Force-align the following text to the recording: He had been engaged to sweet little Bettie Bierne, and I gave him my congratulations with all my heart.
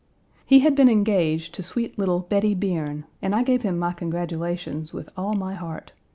He 0.47 0.61
had 0.61 0.73
been 0.73 0.89
engaged 0.89 1.53
to 1.53 1.61
sweet 1.61 1.95
little 1.99 2.21
Bettie 2.21 2.55
Bierne, 2.55 3.03
and 3.21 3.35
I 3.35 3.43
gave 3.43 3.61
him 3.61 3.77
my 3.77 3.93
congratulations 3.93 4.93
with 4.93 5.09
all 5.15 5.33
my 5.33 5.53
heart. 5.53 5.91